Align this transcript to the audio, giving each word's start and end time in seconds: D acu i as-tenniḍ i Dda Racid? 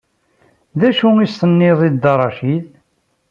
D 0.79 0.81
acu 0.89 1.09
i 1.17 1.25
as-tenniḍ 1.25 1.79
i 1.87 1.89
Dda 1.93 2.13
Racid? 2.19 2.65